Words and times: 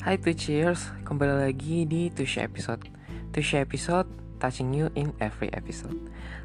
Hai 0.00 0.16
to 0.16 0.32
cheers, 0.32 0.88
kembali 1.04 1.44
lagi 1.44 1.84
di 1.84 2.08
Tushy 2.08 2.40
Episode. 2.40 2.88
Tushy 3.36 3.60
Episode, 3.60 4.08
touching 4.40 4.72
you 4.72 4.88
in 4.96 5.12
every 5.20 5.52
episode. 5.52 5.92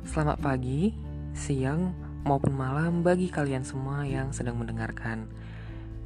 Selamat 0.04 0.44
pagi, 0.44 0.92
siang, 1.32 1.96
maupun 2.28 2.52
malam 2.52 3.00
bagi 3.00 3.32
kalian 3.32 3.64
semua 3.64 4.04
yang 4.04 4.36
sedang 4.36 4.60
mendengarkan. 4.60 5.32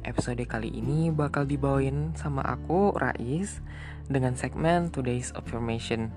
Episode 0.06 0.46
kali 0.46 0.70
ini 0.70 1.10
bakal 1.10 1.42
dibawain 1.42 2.14
sama 2.14 2.46
aku, 2.46 2.94
Rais 2.94 3.58
Dengan 4.06 4.38
segmen 4.38 4.94
Today's 4.94 5.34
Affirmation. 5.34 6.14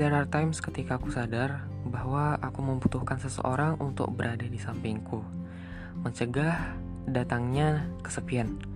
There 0.00 0.16
are 0.16 0.24
times 0.24 0.64
ketika 0.64 0.96
aku 0.96 1.12
sadar 1.12 1.68
bahwa 1.84 2.40
aku 2.40 2.64
membutuhkan 2.64 3.20
seseorang 3.20 3.76
untuk 3.84 4.08
berada 4.16 4.48
di 4.48 4.56
sampingku. 4.56 5.20
Mencegah 6.00 6.72
datangnya 7.04 7.84
kesepian 8.00 8.75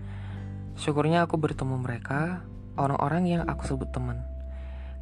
Syukurnya 0.79 1.27
aku 1.27 1.39
bertemu 1.41 1.79
mereka, 1.79 2.45
orang-orang 2.79 3.25
yang 3.27 3.43
aku 3.47 3.67
sebut 3.67 3.91
teman. 3.91 4.23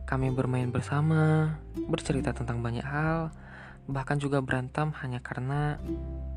Kami 0.08 0.32
bermain 0.32 0.72
bersama, 0.72 1.56
bercerita 1.88 2.32
tentang 2.32 2.64
banyak 2.64 2.84
hal, 2.84 3.28
bahkan 3.88 4.20
juga 4.20 4.44
berantem 4.44 4.92
hanya 5.00 5.20
karena 5.20 5.76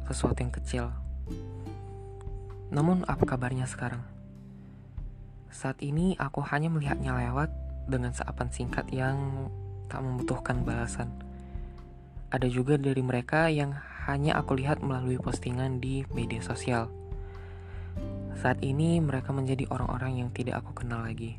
sesuatu 0.08 0.40
yang 0.40 0.52
kecil. 0.52 0.92
Namun 2.72 3.04
apa 3.08 3.24
kabarnya 3.28 3.68
sekarang? 3.68 4.04
Saat 5.52 5.84
ini 5.84 6.16
aku 6.16 6.40
hanya 6.48 6.72
melihatnya 6.72 7.12
lewat 7.12 7.52
dengan 7.92 8.16
seapan 8.16 8.48
singkat 8.48 8.88
yang 8.96 9.52
tak 9.92 10.00
membutuhkan 10.00 10.64
balasan. 10.64 11.12
Ada 12.32 12.48
juga 12.48 12.80
dari 12.80 13.04
mereka 13.04 13.52
yang 13.52 13.76
hanya 14.08 14.40
aku 14.40 14.56
lihat 14.56 14.80
melalui 14.80 15.20
postingan 15.20 15.84
di 15.84 16.08
media 16.16 16.40
sosial. 16.40 16.88
Saat 18.42 18.66
ini 18.66 18.98
mereka 18.98 19.30
menjadi 19.30 19.70
orang-orang 19.70 20.26
yang 20.26 20.30
tidak 20.34 20.66
aku 20.66 20.82
kenal 20.82 21.06
lagi. 21.06 21.38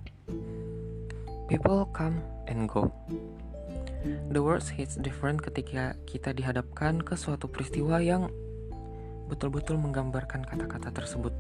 People 1.51 1.83
come 1.91 2.23
and 2.47 2.71
go. 2.71 2.95
The 4.31 4.39
words 4.39 4.71
hits 4.71 4.95
different 5.03 5.43
ketika 5.43 5.99
kita 6.07 6.31
dihadapkan 6.31 7.03
ke 7.03 7.19
suatu 7.19 7.51
peristiwa 7.51 7.99
yang 7.99 8.31
betul-betul 9.27 9.83
menggambarkan 9.83 10.47
kata-kata 10.47 10.95
tersebut. 10.95 11.35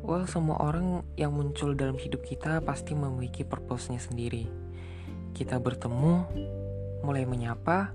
Well, 0.00 0.24
semua 0.24 0.56
orang 0.64 1.04
yang 1.20 1.36
muncul 1.36 1.76
dalam 1.76 2.00
hidup 2.00 2.24
kita 2.24 2.64
pasti 2.64 2.96
memiliki 2.96 3.44
purpose-nya 3.44 4.00
sendiri. 4.00 4.48
Kita 5.36 5.60
bertemu, 5.60 6.24
mulai 7.04 7.28
menyapa, 7.28 7.92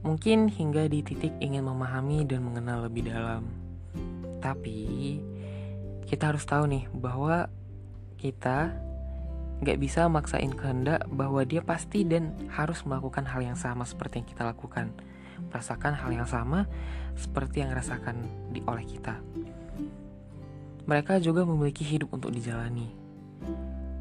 mungkin 0.00 0.48
hingga 0.48 0.88
di 0.88 1.04
titik 1.04 1.36
ingin 1.36 1.68
memahami 1.68 2.24
dan 2.24 2.48
mengenal 2.48 2.88
lebih 2.88 3.12
dalam. 3.12 3.44
Tapi, 4.40 5.20
kita 6.10 6.34
harus 6.34 6.42
tahu 6.42 6.66
nih 6.66 6.90
bahwa 6.90 7.46
kita 8.18 8.74
nggak 9.62 9.78
bisa 9.78 10.10
maksain 10.10 10.50
kehendak 10.50 11.06
bahwa 11.06 11.46
dia 11.46 11.62
pasti 11.62 12.02
dan 12.02 12.34
harus 12.50 12.82
melakukan 12.82 13.22
hal 13.30 13.38
yang 13.38 13.54
sama 13.54 13.86
seperti 13.86 14.18
yang 14.18 14.26
kita 14.26 14.42
lakukan. 14.42 14.90
Merasakan 15.54 15.94
hal 15.94 16.10
yang 16.10 16.26
sama 16.26 16.66
seperti 17.14 17.62
yang 17.62 17.70
rasakan 17.70 18.26
di 18.50 18.58
oleh 18.66 18.82
kita. 18.82 19.22
Mereka 20.90 21.22
juga 21.22 21.46
memiliki 21.46 21.86
hidup 21.86 22.10
untuk 22.10 22.34
dijalani. 22.34 22.90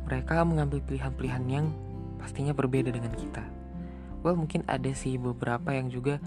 Mereka 0.09 0.41
mengambil 0.49 0.81
pilihan-pilihan 0.81 1.45
yang 1.45 1.69
pastinya 2.17 2.57
berbeda 2.57 2.89
dengan 2.89 3.13
kita. 3.13 3.45
Well 4.25 4.33
mungkin 4.33 4.65
ada 4.65 4.89
sih 4.97 5.21
beberapa 5.21 5.77
yang 5.77 5.93
juga 5.93 6.17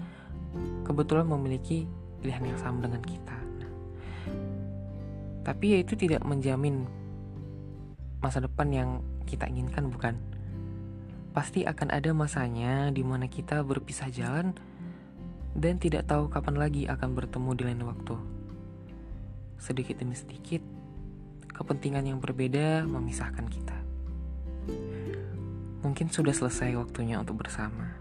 kebetulan 0.87 1.27
memiliki 1.27 1.91
pilihan 2.23 2.55
yang 2.55 2.59
sama 2.63 2.87
dengan 2.87 3.03
kita 3.03 3.42
tapi 5.43 5.75
ya 5.75 5.77
itu 5.83 5.99
tidak 5.99 6.23
menjamin 6.23 6.87
masa 8.23 8.39
depan 8.39 8.71
yang 8.71 8.89
kita 9.27 9.51
inginkan 9.51 9.91
bukan? 9.91 10.15
Pasti 11.35 11.67
akan 11.67 11.91
ada 11.91 12.15
masanya 12.15 12.87
di 12.95 13.03
mana 13.03 13.27
kita 13.27 13.59
berpisah 13.67 14.07
jalan 14.07 14.55
dan 15.53 15.77
tidak 15.77 16.07
tahu 16.07 16.31
kapan 16.31 16.55
lagi 16.55 16.87
akan 16.87 17.11
bertemu 17.11 17.49
di 17.59 17.63
lain 17.67 17.83
waktu. 17.83 18.15
Sedikit 19.59 19.99
demi 19.99 20.15
sedikit, 20.15 20.63
kepentingan 21.51 22.07
yang 22.07 22.19
berbeda 22.23 22.87
memisahkan 22.87 23.45
kita. 23.51 23.77
Mungkin 25.83 26.07
sudah 26.07 26.31
selesai 26.31 26.79
waktunya 26.79 27.19
untuk 27.19 27.43
bersama. 27.43 27.91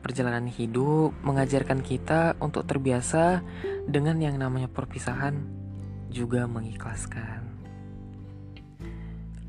Perjalanan 0.00 0.48
hidup 0.48 1.12
mengajarkan 1.20 1.82
kita 1.82 2.38
untuk 2.38 2.64
terbiasa 2.64 3.42
dengan 3.84 4.16
yang 4.22 4.38
namanya 4.38 4.70
perpisahan 4.70 5.65
juga 6.16 6.48
mengikhlaskan. 6.48 7.44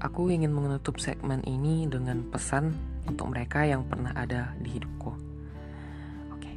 Aku 0.04 0.28
ingin 0.28 0.52
menutup 0.52 1.00
segmen 1.00 1.40
ini 1.48 1.88
dengan 1.88 2.28
pesan 2.28 2.76
untuk 3.08 3.32
mereka 3.32 3.64
yang 3.64 3.88
pernah 3.88 4.12
ada 4.12 4.52
di 4.60 4.76
hidupku. 4.76 5.12
Oke. 6.36 6.52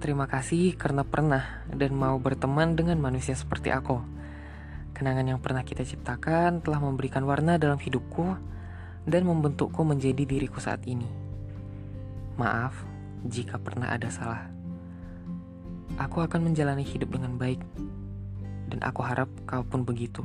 Terima 0.00 0.24
kasih 0.24 0.74
karena 0.80 1.04
pernah 1.04 1.62
dan 1.68 1.92
mau 1.92 2.16
berteman 2.16 2.72
dengan 2.72 2.96
manusia 2.98 3.36
seperti 3.36 3.68
aku. 3.68 4.00
Kenangan 4.96 5.28
yang 5.28 5.40
pernah 5.44 5.62
kita 5.62 5.84
ciptakan 5.84 6.64
telah 6.64 6.80
memberikan 6.80 7.22
warna 7.28 7.60
dalam 7.60 7.76
hidupku 7.76 8.34
dan 9.04 9.22
membentukku 9.28 9.84
menjadi 9.84 10.24
diriku 10.24 10.56
saat 10.58 10.82
ini. 10.88 11.06
Maaf 12.40 12.74
jika 13.28 13.60
pernah 13.60 13.92
ada 13.92 14.08
salah. 14.08 14.48
Aku 16.00 16.24
akan 16.24 16.48
menjalani 16.50 16.82
hidup 16.82 17.12
dengan 17.12 17.36
baik 17.36 17.60
dan 18.72 18.80
aku 18.80 19.04
harap 19.04 19.28
kau 19.44 19.60
pun 19.60 19.84
begitu. 19.84 20.24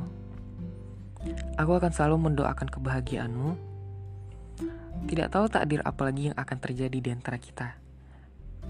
Aku 1.59 1.75
akan 1.75 1.91
selalu 1.91 2.31
mendoakan 2.31 2.71
kebahagiaanmu. 2.71 3.51
Tidak 5.11 5.27
tahu 5.27 5.51
takdir 5.51 5.83
apa 5.83 6.07
lagi 6.07 6.31
yang 6.31 6.37
akan 6.39 6.57
terjadi 6.63 6.95
di 6.95 7.09
antara 7.11 7.35
kita. 7.35 7.75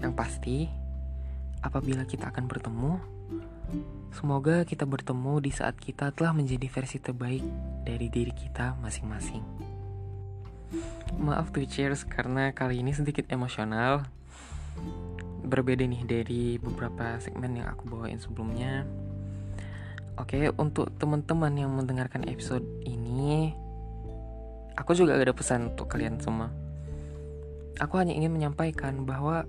Yang 0.02 0.12
pasti, 0.18 0.56
apabila 1.62 2.02
kita 2.10 2.34
akan 2.34 2.50
bertemu, 2.50 2.92
semoga 4.10 4.66
kita 4.66 4.82
bertemu 4.82 5.38
di 5.38 5.54
saat 5.54 5.78
kita 5.78 6.10
telah 6.10 6.34
menjadi 6.34 6.66
versi 6.66 6.98
terbaik 6.98 7.46
dari 7.86 8.10
diri 8.10 8.34
kita 8.34 8.74
masing-masing. 8.82 9.46
Maaf 11.22 11.54
tuh 11.54 11.64
cheers 11.64 12.02
karena 12.02 12.50
kali 12.50 12.82
ini 12.82 12.90
sedikit 12.90 13.30
emosional. 13.30 14.04
Berbeda 15.46 15.86
nih 15.86 16.02
dari 16.04 16.42
beberapa 16.60 17.16
segmen 17.22 17.62
yang 17.62 17.72
aku 17.72 17.88
bawain 17.88 18.20
sebelumnya. 18.20 18.84
Oke, 20.18 20.50
untuk 20.58 20.90
teman-teman 20.98 21.54
yang 21.54 21.70
mendengarkan 21.70 22.26
episode 22.26 22.66
ini, 22.82 23.54
aku 24.74 24.90
juga 24.90 25.14
ada 25.14 25.30
pesan 25.30 25.70
untuk 25.70 25.86
kalian 25.86 26.18
semua. 26.18 26.50
Aku 27.78 28.02
hanya 28.02 28.18
ingin 28.18 28.34
menyampaikan 28.34 29.06
bahwa 29.06 29.46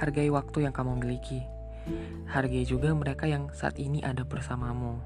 hargai 0.00 0.32
waktu 0.32 0.64
yang 0.64 0.72
kamu 0.72 1.04
miliki. 1.04 1.44
Hargai 2.24 2.64
juga 2.64 2.96
mereka 2.96 3.28
yang 3.28 3.52
saat 3.52 3.76
ini 3.76 4.00
ada 4.00 4.24
bersamamu. 4.24 4.96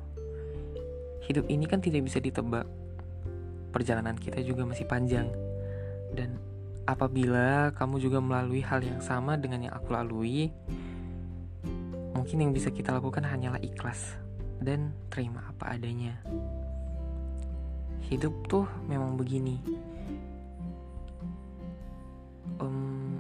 Hidup 1.27 1.51
ini 1.51 1.67
kan 1.67 1.83
tidak 1.83 2.07
bisa 2.07 2.23
ditebak. 2.23 2.71
Perjalanan 3.75 4.15
kita 4.15 4.39
juga 4.47 4.63
masih 4.71 4.87
panjang. 4.87 5.35
Dan 6.15 6.39
apabila 6.87 7.75
kamu 7.75 7.99
juga 7.99 8.23
melalui 8.23 8.63
hal 8.63 8.87
yang 8.87 9.03
sama 9.03 9.35
dengan 9.35 9.67
yang 9.67 9.75
aku 9.75 9.91
lalui, 9.91 10.55
mungkin 12.15 12.39
yang 12.39 12.55
bisa 12.55 12.71
kita 12.71 12.95
lakukan 12.95 13.27
hanyalah 13.27 13.59
ikhlas 13.59 14.23
dan 14.61 14.95
terima 15.11 15.43
apa 15.51 15.75
adanya. 15.75 16.15
Hidup 18.05 18.35
tuh 18.47 18.69
memang 18.87 19.17
begini. 19.17 19.59
Um, 22.61 23.19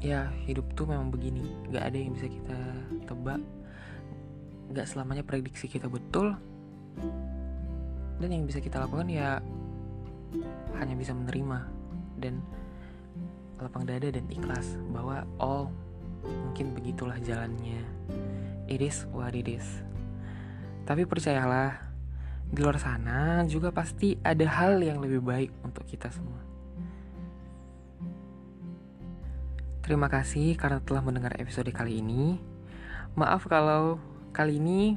ya 0.00 0.30
hidup 0.46 0.64
tuh 0.78 0.88
memang 0.88 1.10
begini. 1.10 1.44
Gak 1.74 1.90
ada 1.92 1.96
yang 1.98 2.14
bisa 2.14 2.30
kita 2.30 2.58
tebak. 3.04 3.42
Gak 4.70 4.86
selamanya 4.86 5.26
prediksi 5.26 5.66
kita 5.66 5.90
betul. 5.90 6.38
Dan 8.20 8.28
yang 8.30 8.44
bisa 8.46 8.62
kita 8.62 8.78
lakukan 8.78 9.08
ya 9.10 9.42
hanya 10.78 10.94
bisa 10.94 11.10
menerima 11.10 11.66
dan 12.20 12.38
lapang 13.58 13.84
dada 13.84 14.08
dan 14.08 14.24
ikhlas 14.30 14.78
bahwa 14.94 15.26
oh 15.42 15.68
mungkin 16.24 16.72
begitulah 16.76 17.18
jalannya. 17.20 17.82
It 18.70 18.80
is 18.80 19.04
what 19.10 19.34
it 19.34 19.50
is. 19.50 19.89
Tapi 20.84 21.06
percayalah, 21.06 21.90
di 22.50 22.58
luar 22.58 22.82
sana 22.82 23.46
juga 23.46 23.70
pasti 23.70 24.18
ada 24.26 24.42
hal 24.42 24.82
yang 24.82 24.98
lebih 24.98 25.22
baik 25.22 25.50
untuk 25.62 25.86
kita 25.86 26.10
semua. 26.10 26.42
Terima 29.86 30.10
kasih 30.10 30.58
karena 30.58 30.82
telah 30.82 31.02
mendengar 31.02 31.34
episode 31.38 31.70
kali 31.70 32.02
ini. 32.02 32.38
Maaf 33.14 33.46
kalau 33.46 34.02
kali 34.30 34.58
ini 34.58 34.94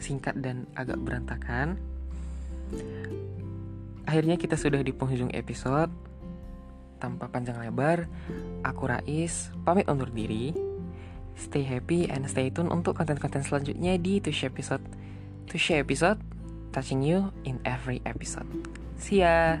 singkat 0.00 0.36
dan 0.40 0.64
agak 0.76 1.00
berantakan. 1.00 1.76
Akhirnya 4.08 4.36
kita 4.40 4.56
sudah 4.56 4.80
di 4.80 4.92
penghujung 4.92 5.32
episode. 5.32 5.92
Tanpa 7.00 7.26
panjang 7.28 7.58
lebar, 7.58 8.06
aku 8.64 8.82
Rais 8.86 9.50
pamit 9.66 9.88
undur 9.88 10.08
diri. 10.08 10.71
Stay 11.36 11.64
happy 11.64 12.06
and 12.08 12.24
stay 12.28 12.52
tune 12.52 12.70
untuk 12.70 12.96
konten-konten 12.96 13.42
selanjutnya 13.42 13.98
di 13.98 14.22
Tush 14.22 14.46
Episode. 14.46 14.84
share 15.52 15.84
episode, 15.84 16.16
touching 16.72 17.04
you 17.04 17.28
in 17.44 17.60
every 17.68 18.00
episode. 18.08 18.48
See 18.96 19.20
ya! 19.20 19.60